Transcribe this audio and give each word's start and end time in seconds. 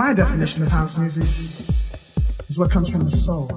My 0.00 0.14
definition 0.14 0.62
of 0.62 0.70
house 0.70 0.96
music 0.96 1.24
is 2.48 2.58
what 2.58 2.70
comes 2.70 2.88
from 2.88 3.00
the 3.00 3.10
soul. 3.10 3.50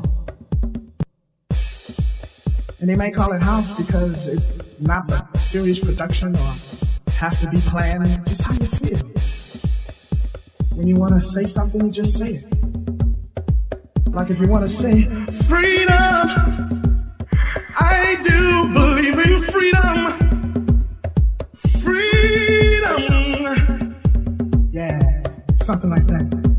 And 2.81 2.89
they 2.89 2.95
may 2.95 3.11
call 3.11 3.31
it 3.31 3.41
house 3.41 3.77
because 3.77 4.27
it's 4.27 4.81
not 4.81 5.09
a 5.09 5.37
serious 5.37 5.79
production 5.79 6.35
or 6.35 6.53
has 7.13 7.39
to 7.39 7.49
be 7.49 7.61
planned, 7.61 8.07
just 8.27 8.41
how 8.41 8.51
you 8.55 8.65
feel. 8.65 9.07
When 10.75 10.85
you 10.85 10.97
want 10.97 11.13
to 11.13 11.21
say 11.25 11.45
something, 11.45 11.85
you 11.85 11.91
just 11.91 12.17
say 12.17 12.41
it. 12.43 12.45
Like 14.09 14.29
if 14.29 14.37
you 14.41 14.49
want 14.49 14.69
to 14.69 14.75
say, 14.75 15.03
freedom, 15.47 16.27
I 17.79 18.19
do 18.21 18.67
believe 18.73 19.17
in 19.17 19.43
freedom. 19.43 20.89
Freedom. 21.81 23.12
Something 25.63 25.91
like 25.91 26.05
that. 26.07 26.52